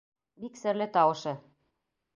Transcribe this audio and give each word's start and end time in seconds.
Бик 0.45 0.57
серле 0.61 0.89
тауышы. 0.97 1.37